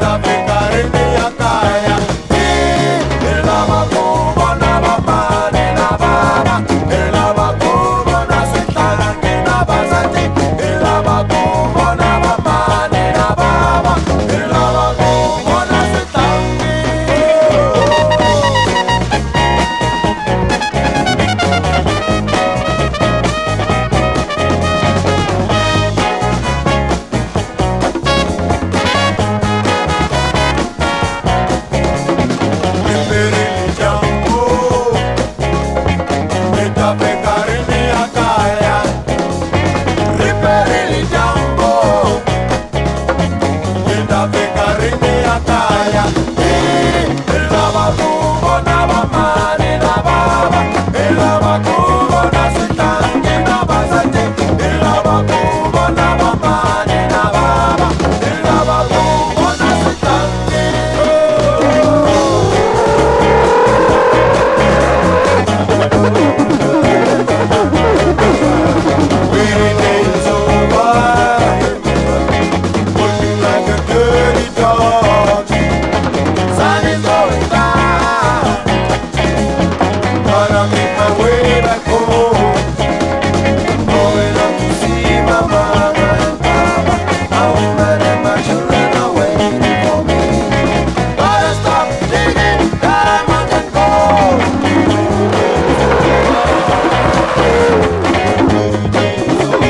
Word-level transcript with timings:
tá 0.00 0.18
bom. 0.18 0.39